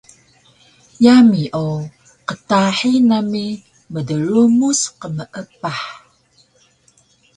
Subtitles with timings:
[1.05, 1.65] Yami o
[2.27, 3.45] qtahi nami
[3.93, 5.81] mdrumuc qmeepah